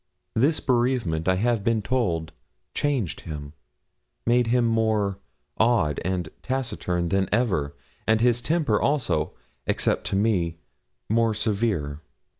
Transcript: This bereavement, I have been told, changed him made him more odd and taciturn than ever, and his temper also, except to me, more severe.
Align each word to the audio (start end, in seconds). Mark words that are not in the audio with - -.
This 0.33 0.59
bereavement, 0.59 1.27
I 1.27 1.35
have 1.35 1.63
been 1.63 1.83
told, 1.83 2.31
changed 2.73 3.19
him 3.19 3.53
made 4.25 4.47
him 4.47 4.65
more 4.65 5.19
odd 5.59 5.99
and 6.03 6.27
taciturn 6.41 7.09
than 7.09 7.29
ever, 7.31 7.75
and 8.07 8.19
his 8.19 8.41
temper 8.41 8.81
also, 8.81 9.33
except 9.67 10.07
to 10.07 10.15
me, 10.15 10.57
more 11.07 11.35
severe. 11.35 12.01